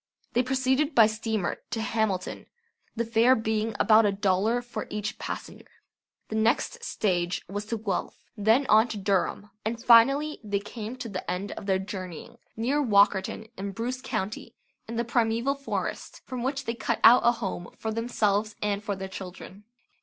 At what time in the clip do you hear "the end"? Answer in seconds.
11.09-11.51